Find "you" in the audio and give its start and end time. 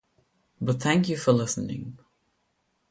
1.09-1.15